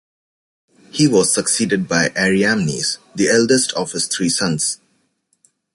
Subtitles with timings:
[0.89, 4.79] He was succeeded by Ariamnes, the eldest of his three sons.